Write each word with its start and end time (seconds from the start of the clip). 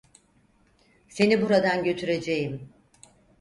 Seni 1.09 1.41
buradan 1.41 1.83
götüreceğim. 1.83 2.69